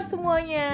kabar 0.00 0.16
semuanya? 0.16 0.70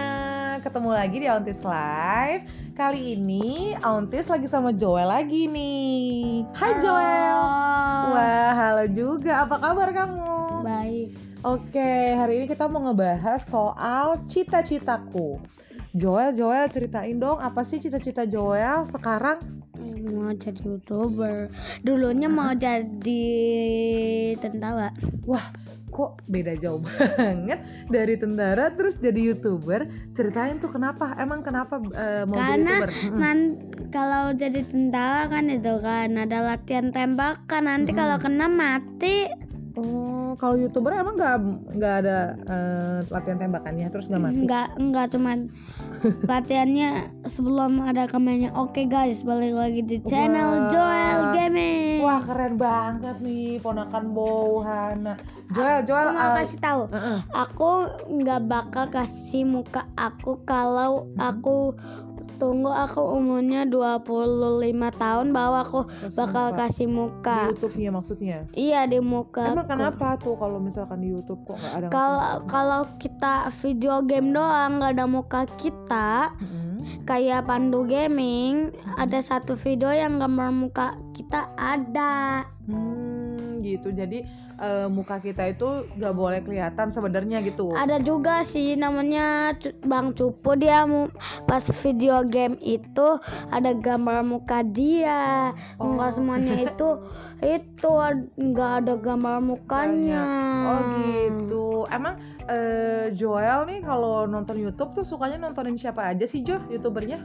Ketemu 0.63 0.91
lagi 0.95 1.17
di 1.19 1.27
Aunties 1.27 1.67
Live. 1.67 2.47
Kali 2.79 3.19
ini 3.19 3.75
Aunties 3.83 4.31
lagi 4.31 4.47
sama 4.47 4.71
Joel 4.71 5.11
lagi 5.11 5.51
nih. 5.51 6.47
Hai 6.55 6.79
Joel. 6.79 7.43
Wah, 8.15 8.55
halo 8.55 8.87
juga. 8.87 9.43
Apa 9.43 9.59
kabar 9.59 9.91
kamu? 9.91 10.63
Baik. 10.63 11.19
Oke, 11.43 12.15
hari 12.15 12.39
ini 12.39 12.47
kita 12.47 12.71
mau 12.71 12.87
ngebahas 12.87 13.43
soal 13.43 14.23
cita-citaku. 14.31 15.43
Joel, 15.91 16.31
Joel 16.31 16.71
ceritain 16.71 17.19
dong 17.19 17.43
apa 17.43 17.67
sih 17.67 17.83
cita-cita 17.83 18.31
Joel 18.31 18.87
sekarang? 18.87 19.43
Mau 20.07 20.33
jadi 20.35 20.61
youtuber. 20.63 21.51
Dulunya 21.83 22.29
mau 22.31 22.53
jadi 22.55 23.25
tentara. 24.39 24.95
Wah, 25.27 25.47
kok 25.91 26.21
beda 26.29 26.55
jauh 26.61 26.81
banget 26.87 27.59
dari 27.89 28.15
tentara 28.21 28.69
terus 28.77 29.01
jadi 29.01 29.33
youtuber 29.33 29.89
ceritain 30.13 30.61
tuh 30.61 30.69
kenapa 30.69 31.17
emang 31.17 31.41
kenapa 31.41 31.81
eh, 31.97 32.23
mau 32.29 32.43
jadi 32.43 32.63
Karena 32.63 32.75
youtuber 32.77 32.91
Mm-mm. 33.03 33.23
nan 33.23 33.39
kalau 33.89 34.35
jadi 34.37 34.61
tentara 34.67 35.31
kan 35.31 35.49
itu 35.49 35.73
kan 35.81 36.11
ada 36.19 36.39
latihan 36.43 36.91
tembakan. 36.93 37.63
Nanti 37.67 37.91
Mm-mm. 37.91 37.99
kalau 37.99 38.17
kena 38.21 38.47
mati. 38.51 39.46
Kalau 40.37 40.55
youtuber 40.55 40.93
emang 40.93 41.15
nggak 41.15 41.37
nggak 41.75 41.95
ada 42.01 42.19
eh, 42.39 42.99
latihan 43.07 43.39
tembakannya 43.39 43.87
terus 43.89 44.07
nggak 44.07 44.23
mati 44.23 44.37
Enggak 44.39 44.69
enggak 44.77 45.07
cuman 45.11 45.39
latihannya 46.31 46.91
sebelum 47.27 47.83
ada 47.83 48.05
kameranya. 48.05 48.53
Oke 48.53 48.85
guys, 48.85 49.21
balik 49.21 49.53
lagi 49.53 49.81
di 49.81 49.99
Wah. 49.99 50.07
channel 50.07 50.51
Joel 50.69 51.21
Gaming. 51.33 51.99
wah 51.99 52.21
keren 52.21 52.55
banget 52.55 53.17
nih 53.19 53.59
ponakan 53.59 54.13
Bow 54.13 54.61
Hana 54.61 55.17
Joel 55.49 55.83
Joel 55.83 56.07
Aku 56.07 56.15
mau 56.15 56.29
eh, 56.29 56.37
kasih 56.39 56.59
tahu. 56.61 56.83
eh-eh. 56.89 57.19
aku 57.33 57.71
nggak 58.15 58.41
bakal 58.47 58.85
kasih 58.87 59.43
muka 59.43 59.83
aku 59.95 60.39
kalau 60.43 60.93
aku 61.17 61.75
tunggu 62.37 62.69
aku 62.69 63.01
umurnya 63.17 63.65
25 63.65 64.71
tahun 64.95 65.27
bahwa 65.31 65.59
aku 65.61 65.81
Kasih 65.85 66.15
bakal 66.15 66.45
muka. 66.47 66.59
kasih 66.59 66.87
di 66.87 66.93
muka 66.93 67.39
YouTube-nya 67.51 67.91
maksudnya 67.91 68.37
iya 68.53 68.81
di 68.85 68.99
muka 68.99 69.43
emang 69.47 69.65
aku. 69.65 69.73
kenapa 69.73 70.07
tuh 70.17 70.35
kalau 70.37 70.59
misalkan 70.59 71.01
di 71.01 71.09
YouTube 71.11 71.41
kok 71.45 71.57
nggak 71.57 71.75
ada 71.75 71.87
kalau 71.89 72.21
kalau 72.47 72.81
kita 72.97 73.49
video 73.59 74.01
game 74.01 74.31
doang 74.31 74.79
nggak 74.79 74.93
ada 74.95 75.07
muka 75.07 75.41
kita 75.57 76.31
Mm-mm. 76.37 77.03
kayak 77.05 77.45
Pandu 77.45 77.83
Gaming 77.83 78.71
ada 78.95 79.19
satu 79.19 79.57
video 79.57 79.89
yang 79.89 80.17
gambar 80.17 80.53
muka 80.53 80.87
kita 81.13 81.49
ada 81.57 82.45
Hmm, 82.67 83.16
gitu. 83.67 83.91
Jadi 83.91 84.23
eh, 84.63 84.87
muka 84.87 85.19
kita 85.19 85.51
itu 85.51 85.91
nggak 85.99 86.15
boleh 86.15 86.41
kelihatan 86.47 86.89
sebenarnya 86.89 87.43
gitu. 87.43 87.75
ada 87.75 87.99
juga 87.99 88.41
sih 88.47 88.79
namanya 88.79 89.53
Bang 89.85 90.15
Cupu 90.15 90.55
dia 90.57 90.87
pas 91.45 91.65
video 91.83 92.23
game 92.25 92.57
itu 92.63 93.19
ada 93.51 93.75
gambar 93.75 94.23
muka 94.23 94.63
dia 94.63 95.51
Oh. 95.77 95.93
enggak 95.93 96.17
semuanya 96.17 96.55
itu 96.69 96.89
itu 97.43 97.91
nggak 98.39 98.73
ada 98.85 98.95
gambar 98.97 99.37
mukanya 99.45 100.25
Oh 100.67 100.81
gitu. 101.05 101.67
Emang 101.93 102.17
eh, 102.49 103.13
Joel 103.13 103.67
nih 103.69 103.81
kalau 103.85 104.25
nonton 104.25 104.57
YouTube 104.57 104.95
tuh 104.97 105.05
sukanya 105.05 105.37
nontonin 105.41 105.77
siapa 105.77 106.03
aja 106.07 106.25
sih 106.25 106.41
Jo 106.41 106.57
youtubernya? 106.73 107.25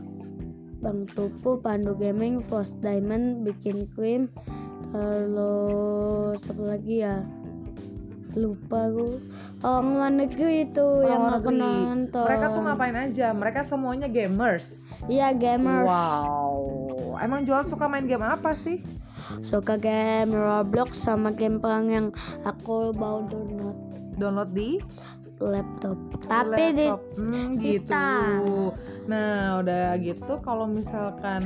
Bang 0.82 1.06
Cupu 1.14 1.62
Pandu 1.62 1.94
Gaming 1.94 2.42
Frost 2.50 2.82
Diamond 2.82 3.46
bikin 3.46 3.86
cream 3.94 4.34
terus 4.92 6.40
apa 6.48 6.64
lagi 6.68 6.96
ya 7.04 7.24
lupa 8.32 8.88
aku 8.88 9.20
orang 9.60 9.88
luar 9.92 10.12
negeri 10.16 10.64
itu 10.72 10.88
yang 11.04 11.20
Orang 11.28 11.36
aku 11.44 11.50
nonton 11.52 12.28
Mereka 12.32 12.48
tuh 12.56 12.62
ngapain 12.64 12.96
aja? 12.96 13.28
Mereka 13.36 13.60
semuanya 13.68 14.08
gamers. 14.08 14.88
iya 15.12 15.36
gamers 15.36 15.84
Wow. 15.84 17.20
Emang 17.20 17.44
Joel 17.44 17.68
suka 17.68 17.92
main 17.92 18.08
game 18.08 18.24
apa 18.24 18.56
sih? 18.56 18.80
suka 19.44 19.80
game 19.80 20.32
Roblox 20.36 21.08
sama 21.08 21.32
game 21.32 21.60
perang 21.60 21.88
yang 21.88 22.08
aku 22.44 22.92
bawa 22.92 23.24
download 23.32 23.78
Download 24.20 24.52
di 24.52 24.80
laptop 25.42 25.98
tapi 26.30 26.64
di. 26.78 26.88
Hmm, 27.18 27.58
gitu. 27.58 28.08
Nah, 29.10 29.60
udah 29.60 29.98
gitu 29.98 30.38
kalau 30.46 30.70
misalkan 30.70 31.44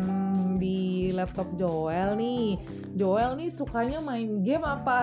di 0.59 1.09
laptop 1.15 1.47
Joel 1.55 2.19
nih, 2.19 2.59
Joel 2.99 3.39
nih 3.39 3.47
sukanya 3.47 4.03
main 4.03 4.43
game 4.43 4.67
apa 4.67 4.99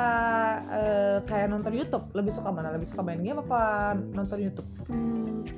eh, 0.68 1.16
kayak 1.24 1.48
nonton 1.48 1.72
YouTube? 1.72 2.04
Lebih 2.12 2.32
suka 2.36 2.52
mana? 2.52 2.70
Lebih 2.76 2.88
suka 2.88 3.00
main 3.00 3.24
game 3.24 3.40
apa 3.40 3.94
nonton 4.12 4.38
YouTube? 4.38 4.68
Hmm, 4.92 5.48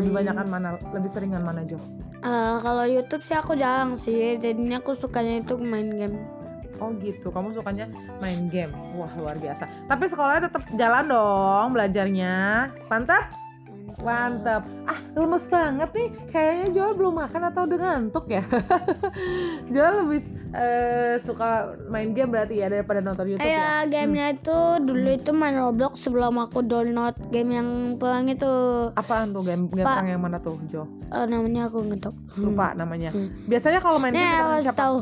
Lebih 0.00 0.10
banyakan 0.10 0.46
mana? 0.50 0.68
Lebih 0.92 1.10
seringan 1.12 1.44
mana, 1.46 1.62
Jo? 1.64 1.78
Eh, 2.18 2.56
kalau 2.66 2.82
YouTube 2.82 3.22
sih 3.22 3.38
aku 3.38 3.54
jarang 3.54 3.94
sih 3.94 4.42
jadinya 4.42 4.82
aku 4.82 4.98
sukanya 4.98 5.38
itu 5.38 5.54
main 5.54 5.86
game 5.86 6.18
Oh 6.76 6.92
gitu, 6.94 7.28
kamu 7.28 7.52
sukanya 7.52 7.90
main 8.16 8.46
game. 8.46 8.70
Wah, 8.94 9.10
luar 9.14 9.34
biasa. 9.34 9.66
Tapi 9.84 10.04
sekolahnya 10.06 10.46
tetap 10.46 10.62
jalan 10.74 11.04
dong 11.06 11.68
belajarnya. 11.72 12.34
Mantap? 12.86 13.34
Mantap. 13.98 14.62
Ah, 14.84 14.94
lemes 15.12 15.44
banget 15.46 15.90
nih. 15.90 16.08
Kayaknya 16.28 16.66
Joel 16.70 16.94
belum 16.94 17.18
makan 17.18 17.42
atau 17.44 17.66
udah 17.66 17.78
ngantuk 17.78 18.30
ya. 18.30 18.46
Joel 19.74 20.06
lebih 20.06 20.22
eh, 20.54 21.18
suka 21.18 21.50
main 21.88 22.14
game 22.14 22.30
berarti 22.30 22.56
ya 22.56 22.70
daripada 22.70 23.02
nonton 23.02 23.26
YouTube 23.26 23.42
Eh 23.42 23.52
ya. 23.52 23.82
ya 23.84 23.90
gamenya 23.90 24.26
itu 24.32 24.58
dulu 24.80 25.08
itu 25.10 25.30
main 25.32 25.58
Roblox 25.58 25.98
sebelum 25.98 26.38
aku 26.38 26.62
download 26.62 27.18
game 27.28 27.50
yang 27.52 27.68
perang 27.96 28.30
itu 28.30 28.48
Apaan 28.94 29.34
tuh 29.34 29.42
game 29.42 29.66
game 29.68 29.82
Pak. 29.82 29.98
perang 29.98 30.08
yang 30.08 30.22
mana 30.22 30.38
tuh, 30.38 30.56
Jo? 30.64 30.86
Eh, 31.10 31.26
namanya 31.26 31.66
aku 31.66 31.82
ngetok 31.82 32.14
Lupa 32.38 32.72
namanya. 32.72 33.10
Hmm. 33.10 33.28
Biasanya 33.44 33.80
kalau 33.80 33.98
main 33.98 34.14
Nih 34.14 34.22
game 34.22 34.38
harus 34.38 34.62
siapa? 34.62 34.78
tahu 34.78 34.96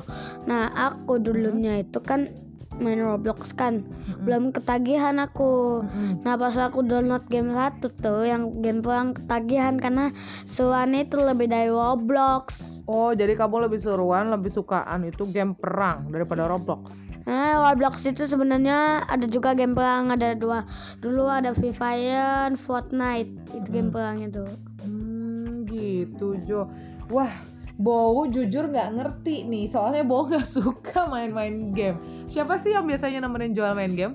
nah 0.47 0.71
aku 0.73 1.19
dulunya 1.19 1.83
itu 1.83 1.99
kan 1.99 2.31
main 2.77 3.01
Roblox 3.01 3.57
kan 3.57 3.81
Mm-mm. 3.81 4.29
belum 4.29 4.45
ketagihan 4.53 5.17
aku 5.17 5.81
Mm-mm. 5.81 6.23
Nah 6.23 6.37
pas 6.37 6.53
aku 6.55 6.85
download 6.85 7.25
game 7.27 7.49
satu 7.51 7.89
tuh 7.89 8.29
yang 8.29 8.61
game 8.61 8.85
perang 8.85 9.17
ketagihan 9.17 9.81
karena 9.81 10.13
suaranya 10.45 11.09
itu 11.09 11.17
lebih 11.17 11.49
dari 11.49 11.73
Roblox. 11.73 12.77
Oh, 12.87 13.11
jadi 13.11 13.35
kamu 13.35 13.67
lebih 13.67 13.81
seruan, 13.83 14.31
lebih 14.31 14.53
sukaan 14.53 15.09
itu 15.09 15.27
game 15.27 15.57
perang 15.57 16.13
daripada 16.13 16.45
Roblox. 16.47 16.93
Nah 17.25 17.65
Roblox 17.65 18.05
itu 18.05 18.29
sebenarnya 18.29 19.03
ada 19.09 19.25
juga 19.25 19.57
game 19.57 19.75
perang 19.75 20.13
ada 20.13 20.37
dua. 20.37 20.63
Dulu 21.01 21.27
ada 21.27 21.57
Free 21.57 21.75
Fire, 21.75 22.53
Fortnite 22.55 23.57
itu 23.57 23.69
game 23.73 23.89
Hmm. 23.89 23.97
perang 23.97 24.17
itu. 24.21 24.45
Hmm, 24.85 25.65
gitu 25.67 26.37
Jo. 26.45 26.69
Wah, 27.09 27.33
Bowo 27.77 28.25
jujur 28.27 28.67
nggak 28.67 28.89
ngerti 28.95 29.45
nih, 29.45 29.67
soalnya 29.67 30.01
Bowo 30.01 30.27
nggak 30.27 30.49
suka 30.57 31.07
main-main 31.07 31.71
game. 31.71 31.99
Siapa 32.25 32.57
sih 32.57 32.73
yang 32.73 32.85
biasanya 32.85 33.21
nemenin 33.21 33.53
Joel 33.53 33.75
main 33.75 33.93
game? 33.93 34.15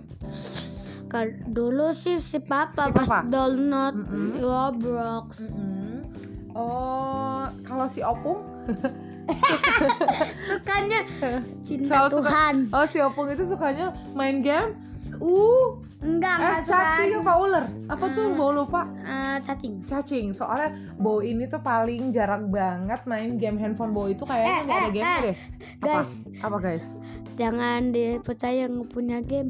Dulu 1.46 1.92
sih 1.94 2.18
si 2.18 2.40
papa 2.40 2.88
Si 2.88 2.94
pas 2.94 3.04
papa? 3.06 3.28
download 3.28 3.96
Mm-mm. 3.98 4.40
Roblox. 4.40 5.44
Oh, 6.52 7.46
kalau 7.62 7.86
si 7.86 8.00
Opung? 8.00 8.42
Sukanya 10.42 11.00
cinta 11.68 11.92
Kalau 11.94 12.10
suka- 12.10 12.28
Tuhan. 12.28 12.56
Oh, 12.72 12.86
si 12.86 12.98
Opung 12.98 13.28
itu 13.28 13.44
sukanya 13.44 13.92
main 14.12 14.40
game. 14.40 14.76
Uh, 15.18 15.80
Enggak, 16.02 16.36
eh 16.36 16.48
enggak 16.58 16.66
cacing 16.66 17.12
apa 17.16 17.34
ular? 17.36 17.66
Apa 17.88 18.06
tuh 18.12 18.26
Hmm. 18.26 18.36
Bowo 18.36 18.52
lupa? 18.56 18.82
Eh, 19.00 19.38
cacing. 19.40 19.74
Cacing. 19.84 20.26
Soalnya 20.32 20.70
Bowo 20.96 21.22
ini 21.22 21.46
tuh 21.46 21.60
paling 21.60 22.10
jarang 22.10 22.50
banget 22.50 23.06
main 23.06 23.38
game 23.38 23.56
handphone 23.56 23.92
Bowo 23.92 24.10
itu 24.10 24.24
kayaknya 24.24 24.50
Eh, 24.52 24.60
nggak 24.62 24.76
ada 24.76 24.82
eh, 24.82 24.92
game 24.92 25.06
eh. 25.06 25.22
deh. 25.22 25.38
Apa? 25.78 25.86
Guys. 25.86 26.12
Apa 26.40 26.58
guys? 26.60 26.88
Jangan 27.32 27.82
dipercaya 27.90 28.66
yang 28.66 28.86
punya 28.86 29.22
game. 29.22 29.50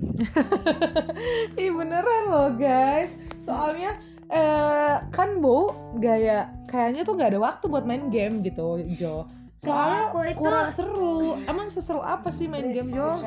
Ih 1.57 1.71
beneran 1.71 2.23
loh 2.27 2.49
guys 2.53 3.09
Soalnya 3.37 3.97
eh, 4.27 4.95
kan 5.09 5.39
Bu 5.39 5.71
gaya 5.97 6.51
kayaknya 6.65 7.01
tuh 7.01 7.15
nggak 7.15 7.31
ada 7.31 7.41
waktu 7.41 7.65
buat 7.65 7.83
main 7.83 8.07
game 8.07 8.39
gitu 8.41 8.79
Jo 8.91 9.25
Soalnya 9.57 10.09
Aku 10.09 10.19
itu- 10.23 10.37
kurang 10.37 10.69
seru 10.69 11.35
Emang 11.43 11.67
seseru 11.67 11.99
apa 11.99 12.29
sih 12.29 12.45
main 12.45 12.69
game 12.69 12.91
Jo? 12.91 13.17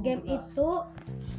game 0.00 0.22
itu 0.24 0.68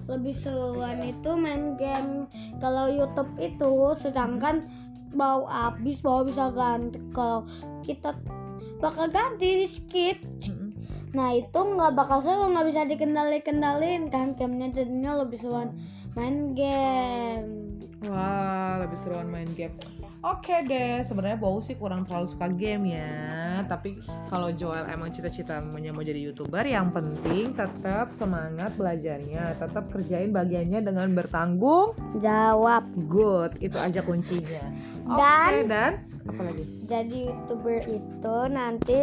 lebih 0.10 0.34
seruan 0.34 1.00
itu 1.06 1.38
main 1.38 1.78
game 1.78 2.26
kalau 2.58 2.90
YouTube 2.90 3.30
itu 3.38 3.94
sedangkan 3.94 4.66
bau 5.14 5.46
habis 5.46 6.02
bau 6.02 6.26
bisa 6.26 6.50
ganti. 6.54 6.98
Kalau 7.14 7.46
kita 7.86 8.18
bakal 8.82 9.10
ganti 9.14 9.66
di 9.66 9.68
skip. 9.70 10.18
Nah 11.14 11.38
itu 11.38 11.58
nggak 11.58 11.94
bakal 11.98 12.22
seru 12.22 12.50
nggak 12.50 12.68
bisa 12.70 12.82
dikendali 12.86 13.42
kendalin 13.42 14.10
kan 14.14 14.38
gamenya 14.38 14.82
jadinya 14.82 15.22
lebih 15.22 15.38
seruan 15.42 15.74
main 16.18 16.54
game. 16.58 17.78
Wah 18.06 18.82
lebih 18.82 18.98
seruan 18.98 19.30
main 19.30 19.50
game 19.54 19.99
Oke 20.19 20.68
deh, 20.68 21.00
sebenarnya 21.07 21.39
Bau 21.39 21.63
sih 21.63 21.80
kurang 21.80 22.04
terlalu 22.04 22.36
suka 22.36 22.51
game 22.51 22.92
ya. 22.92 23.63
Tapi 23.71 24.04
kalau 24.27 24.51
Joel 24.51 24.83
emang 24.92 25.16
cita-cita 25.16 25.63
mau 25.63 25.80
jadi 25.80 26.19
youtuber, 26.19 26.68
yang 26.68 26.92
penting 26.92 27.56
tetap 27.56 28.12
semangat 28.12 28.75
belajarnya, 28.75 29.56
tetap 29.56 29.88
kerjain 29.88 30.36
bagiannya 30.36 30.83
dengan 30.83 31.16
bertanggung 31.16 31.95
Jawab. 32.19 32.83
good. 33.07 33.56
Itu 33.63 33.80
aja 33.80 34.04
kuncinya. 34.04 34.60
Oke 35.07 35.24
Dan- 35.24 35.71
dan 35.71 35.92
apa 36.27 36.42
lagi? 36.51 36.63
Jadi 36.83 37.18
youtuber 37.31 37.80
itu 37.88 38.36
nanti 38.51 39.00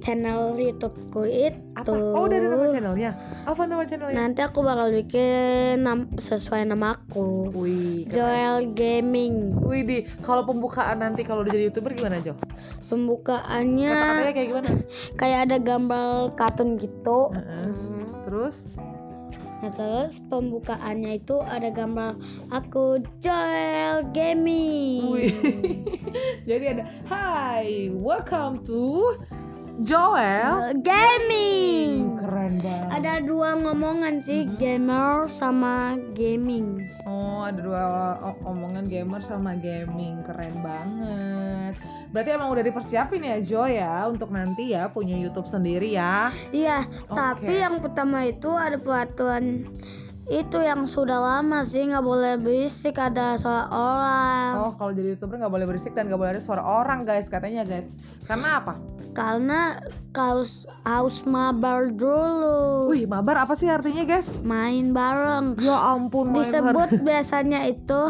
channel 0.00 0.56
YouTubeku 0.56 1.22
itu. 1.28 1.60
Apa? 1.76 1.92
Oh 1.92 2.26
udah 2.26 2.36
ada 2.36 2.48
nama 2.50 2.66
channelnya. 2.68 3.10
Apa 3.46 3.62
nama 3.68 3.84
channelnya? 3.84 4.16
Nanti 4.16 4.40
aku 4.42 4.64
bakal 4.64 4.90
bikin 4.90 5.84
nam- 5.84 6.10
sesuai 6.16 6.66
namaku. 6.68 7.52
Wih, 7.54 8.08
keren. 8.08 8.14
Joel 8.16 8.56
Gaming. 8.74 9.54
Wih 9.62 9.82
di, 9.84 9.98
kalau 10.24 10.44
pembukaan 10.48 11.04
nanti 11.04 11.22
kalau 11.22 11.44
udah 11.44 11.52
jadi 11.52 11.70
youtuber 11.70 11.92
gimana 11.94 12.18
Jo? 12.24 12.34
Pembukaannya 12.88 13.92
Kata-katanya 13.92 14.34
kayak 14.34 14.48
gimana? 14.48 14.68
kayak 15.20 15.38
ada 15.48 15.56
gambar 15.60 16.10
kartun 16.34 16.80
gitu. 16.80 17.30
Heeh. 17.30 17.72
Terus? 18.26 18.56
Nah 19.60 19.68
terus 19.76 20.16
pembukaannya 20.32 21.20
itu 21.20 21.36
ada 21.44 21.68
gambar 21.68 22.16
aku 22.48 23.04
Joel 23.20 24.08
Gaming. 24.16 25.04
Wih. 25.12 25.36
Jadi 26.48 26.64
ada 26.66 26.84
Hai, 27.06 27.92
welcome 27.92 28.58
to 28.64 29.14
Joel 29.80 30.76
Joel 30.76 30.84
Gaming. 30.84 32.20
Keren 32.20 32.60
banget. 32.60 32.88
Ada 32.92 33.24
dua 33.24 33.56
ngomongan 33.56 34.20
sih, 34.20 34.44
gamer 34.60 35.24
sama 35.32 35.96
gaming. 36.12 36.84
Oh, 37.08 37.48
ada 37.48 37.56
dua 37.64 37.82
omongan 38.44 38.84
gamer 38.92 39.24
sama 39.24 39.56
gaming. 39.56 40.20
Keren 40.28 40.52
banget. 40.60 41.80
Berarti 42.12 42.28
emang 42.28 42.52
udah 42.52 42.60
dipersiapin 42.60 43.24
ya 43.24 43.40
Jo 43.40 43.64
ya 43.64 44.04
untuk 44.04 44.28
nanti 44.28 44.76
ya 44.76 44.92
punya 44.92 45.16
YouTube 45.16 45.48
sendiri 45.48 45.96
ya. 45.96 46.28
Iya, 46.52 46.84
Oke. 47.08 47.16
tapi 47.16 47.54
yang 47.64 47.80
pertama 47.80 48.28
itu 48.28 48.52
ada 48.52 48.76
peraturan 48.76 49.64
itu 50.28 50.60
yang 50.60 50.84
sudah 50.84 51.18
lama 51.18 51.64
sih 51.64 51.88
nggak 51.88 52.04
boleh 52.04 52.36
berisik 52.36 53.00
ada 53.00 53.40
suara 53.40 53.64
orang. 53.72 54.50
Oh, 54.60 54.72
kalau 54.76 54.92
jadi 54.92 55.16
YouTuber 55.16 55.40
nggak 55.40 55.54
boleh 55.56 55.66
berisik 55.66 55.96
dan 55.96 56.12
nggak 56.12 56.20
boleh 56.20 56.36
ada 56.36 56.42
suara 56.44 56.60
orang 56.60 57.08
guys 57.08 57.32
katanya 57.32 57.64
guys. 57.64 57.98
Karena 58.28 58.60
apa? 58.60 58.99
Karena 59.12 59.82
harus 60.16 60.66
harus 60.86 61.22
mabar 61.26 61.92
dulu. 61.94 62.90
Wih, 62.90 63.06
mabar 63.06 63.44
apa 63.44 63.54
sih 63.54 63.68
artinya 63.68 64.06
guys? 64.06 64.40
Main 64.42 64.96
bareng. 64.96 65.58
Ya 65.60 65.76
ampun, 65.76 66.34
main 66.34 66.46
Disebut 66.46 66.98
biasanya 67.08 67.68
itu 67.68 68.00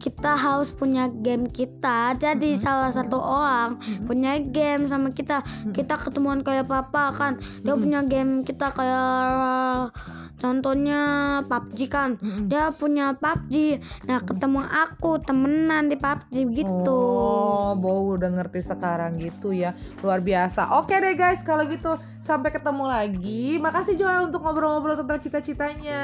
kita 0.00 0.32
harus 0.34 0.72
punya 0.72 1.12
game 1.20 1.46
kita. 1.46 2.16
Jadi 2.16 2.56
salah 2.56 2.88
satu 2.90 3.20
orang 3.20 3.78
punya 4.08 4.40
game 4.40 4.88
sama 4.88 5.12
kita. 5.12 5.44
Kita 5.76 6.00
ketemuan 6.00 6.40
kayak 6.40 6.66
papa 6.66 7.12
kan. 7.14 7.38
Dia 7.62 7.76
punya 7.76 8.00
game 8.02 8.42
kita 8.42 8.72
kayak 8.72 9.92
contohnya 10.40 11.00
PUBG 11.44 11.78
kan. 11.86 12.16
Mm-mm. 12.16 12.48
Dia 12.48 12.72
punya 12.72 13.12
PUBG. 13.14 13.78
Nah, 14.08 14.24
ketemu 14.24 14.64
aku 14.64 15.20
temenan 15.20 15.86
di 15.86 16.00
PUBG 16.00 16.34
gitu. 16.56 17.00
Oh, 17.20 17.76
Bow 17.76 18.16
udah 18.16 18.32
ngerti 18.32 18.64
sekarang 18.64 19.20
gitu 19.20 19.52
ya. 19.52 19.76
Luar 20.00 20.18
biasa. 20.18 20.80
Oke 20.80 20.96
deh 20.96 21.14
guys, 21.14 21.44
kalau 21.44 21.68
gitu 21.68 21.94
sampai 22.18 22.50
ketemu 22.50 22.84
lagi. 22.88 23.60
Makasih 23.60 23.94
Joel 23.94 24.28
untuk 24.28 24.40
ngobrol-ngobrol 24.40 24.96
tentang 24.96 25.20
cita-citanya. 25.20 26.02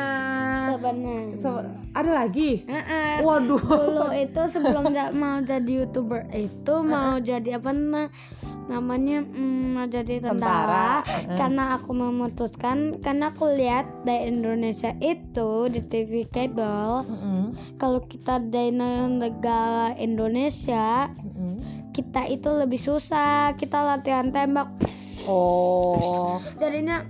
Sebenarnya. 0.68 1.40
Se- 1.40 1.68
ada 1.96 2.10
lagi? 2.12 2.62
Heeh. 2.68 3.24
Waduh. 3.24 3.60
Dulu 3.60 4.12
itu 4.12 4.42
sebelum 4.52 4.92
mau 5.20 5.40
jadi 5.40 5.84
youtuber 5.84 6.28
itu 6.30 6.74
mau 6.82 7.16
jadi 7.16 7.56
apa 7.56 7.70
na- 7.72 8.12
namanya 8.66 9.22
mm, 9.22 9.78
mau 9.78 9.86
jadi 9.86 10.18
tentara, 10.18 10.34
Tentara, 10.34 10.88
heeh. 11.06 11.36
karena 11.38 11.64
aku 11.78 11.90
memutuskan 11.94 12.98
karena 12.98 13.30
aku 13.30 13.46
lihat 13.54 13.86
di 14.02 14.16
Indonesia 14.26 14.90
itu 14.98 15.70
di 15.70 15.80
TV 15.86 16.26
kabel 16.26 17.06
Mm-mm. 17.06 17.42
kalau 17.78 18.02
kita 18.02 18.42
di 18.42 18.74
negara 18.74 19.94
Indonesia 19.94 21.06
Mm-mm. 21.14 21.90
kita 21.94 22.26
itu 22.26 22.50
lebih 22.50 22.78
susah 22.78 23.54
kita 23.54 23.78
latihan 23.78 24.34
tembak 24.34 24.66
Oh. 25.26 26.38
jadinya 26.54 27.02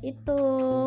itu. 0.00 0.40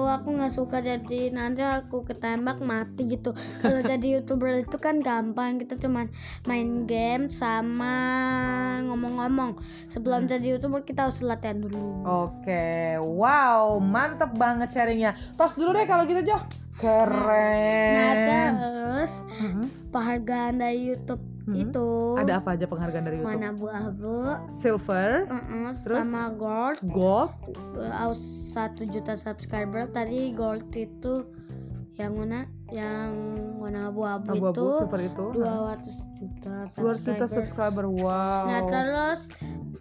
Aku 0.09 0.27
nggak 0.33 0.53
suka 0.53 0.81
jadi 0.81 1.33
nanti 1.33 1.61
aku 1.61 2.05
ketembak 2.05 2.59
mati 2.61 3.17
gitu. 3.17 3.33
Kalau 3.61 3.81
jadi 3.91 4.19
youtuber 4.19 4.61
itu 4.61 4.77
kan 4.77 4.99
gampang 5.01 5.61
kita 5.61 5.77
cuman 5.77 6.09
main 6.49 6.85
game 6.89 7.29
sama 7.29 7.95
ngomong-ngomong. 8.89 9.57
Sebelum 9.93 10.25
jadi 10.25 10.57
youtuber 10.57 10.81
kita 10.85 11.09
harus 11.09 11.21
latihan 11.21 11.61
dulu. 11.61 12.03
Oke, 12.03 12.97
wow, 12.99 13.77
mantep 13.77 14.33
banget 14.35 14.73
sharingnya. 14.73 15.15
Tos 15.37 15.57
dulu 15.57 15.77
deh 15.77 15.85
kalau 15.85 16.05
gitu 16.09 16.23
Jo. 16.25 16.62
Keren. 16.75 17.93
nah 17.93 18.13
terus 18.17 19.13
Mm-mm. 19.37 19.65
penghargaan 19.89 20.55
dari 20.57 20.79
YouTube 20.87 21.23
Hmm. 21.43 21.59
itu 21.59 22.15
Ada 22.15 22.39
apa 22.39 22.55
aja 22.55 22.63
penghargaan 22.63 23.03
dari 23.03 23.19
YouTube? 23.19 23.35
mana 23.35 23.51
abu-abu 23.51 24.15
Silver, 24.47 25.27
uh-uh, 25.27 25.75
Terus? 25.75 25.99
sama 25.99 26.31
gold 26.31 26.79
gold, 26.87 27.35
uh, 27.75 28.15
satu 28.49 28.87
juta 28.87 29.11
subscriber 29.13 29.91
tadi 29.91 30.31
gold 30.31 30.63
itu 30.71 31.27
yang 31.93 32.15
mana 32.15 32.47
yang 32.71 33.11
warna 33.59 33.91
abu-abu, 33.91 34.39
itu 34.39 34.67
silver 34.79 35.01
itu. 35.03 35.25
200 35.35 35.83
juta 36.15 36.55
200 36.71 36.71
juta 36.71 37.25
subscriber. 37.27 37.27
subscriber. 37.27 37.85
Wow. 37.91 38.43
Nah 38.47 38.61
terus 38.63 39.19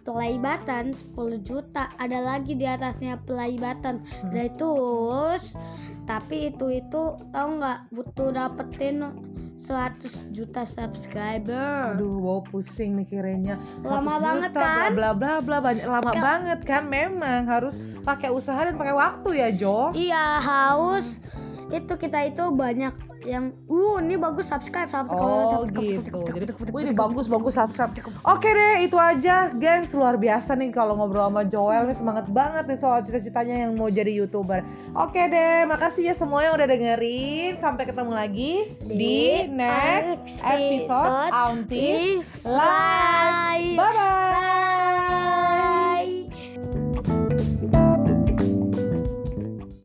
play 0.03 0.35
button 0.35 0.91
10 1.15 1.15
juta 1.41 1.87
ada 1.95 2.19
lagi 2.19 2.53
di 2.53 2.67
atasnya 2.67 3.15
play 3.23 3.55
button 3.55 4.03
Hmm. 4.19 4.35
Nah, 4.35 4.51
terus 4.51 5.55
tapi 6.03 6.51
itu 6.51 6.67
itu 6.69 7.15
tau 7.31 7.47
nggak 7.47 7.89
butuh 7.95 8.35
dapetin 8.35 9.15
100 9.53 10.33
juta 10.33 10.65
subscriber 10.65 11.93
Aduh, 11.93 12.17
wow 12.19 12.41
pusing 12.41 12.97
mikirinnya. 12.97 13.55
Lama 13.85 14.17
100 14.17 14.25
banget 14.25 14.51
juta, 14.51 14.65
kan? 14.65 14.89
Bla 14.97 15.11
bla 15.13 15.33
bla 15.39 15.57
banyak 15.61 15.85
lama 15.85 16.11
Ka- 16.11 16.19
banget 16.19 16.59
kan. 16.65 16.83
Memang 16.89 17.45
harus 17.45 17.77
pakai 18.01 18.33
usaha 18.33 18.57
dan 18.65 18.75
pakai 18.75 18.97
waktu 18.97 19.29
ya, 19.37 19.49
Jo. 19.53 19.93
iya 19.93 20.41
haus 20.41 21.21
itu 21.73 21.93
kita 21.97 22.29
itu 22.29 22.43
banyak 22.53 22.93
yang 23.23 23.55
uh 23.71 23.97
ini 24.03 24.19
bagus 24.19 24.51
subscribe 24.51 24.91
subscribe 24.91 25.23
Oh 25.23 25.63
subscribe, 25.63 26.03
gitu. 26.03 26.19
Jadi, 26.27 26.45
wih 26.69 26.81
ini 26.85 26.93
bagus 26.93 27.25
bagus 27.31 27.55
subscribe. 27.55 27.95
Oke 28.27 28.51
deh, 28.51 28.85
itu 28.85 28.99
aja, 28.99 29.49
gengs. 29.55 29.95
Luar 29.95 30.19
biasa 30.19 30.59
nih 30.59 30.75
kalau 30.75 30.99
ngobrol 30.99 31.31
sama 31.31 31.47
Joel 31.47 31.87
nih 31.87 31.97
semangat 31.97 32.27
banget 32.29 32.67
nih 32.67 32.79
soal 32.79 32.99
cita-citanya 33.01 33.67
yang 33.67 33.79
mau 33.79 33.87
jadi 33.87 34.11
youtuber. 34.11 34.61
Oke 34.93 35.31
deh, 35.31 35.63
makasih 35.65 36.11
ya 36.11 36.15
semua 36.15 36.43
yang 36.43 36.59
udah 36.59 36.67
dengerin. 36.67 37.55
Sampai 37.55 37.87
ketemu 37.87 38.11
lagi 38.11 38.75
di, 38.83 39.47
next 39.47 40.43
episode 40.43 41.31
Auntie 41.31 41.71
di 41.71 41.97
Live. 42.43 42.59
live. 42.59 43.79
Bye 43.79 43.91
bye. 43.95 44.72